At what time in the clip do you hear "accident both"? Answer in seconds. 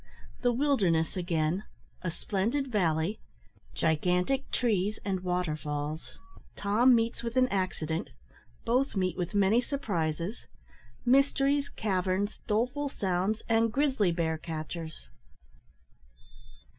7.49-8.95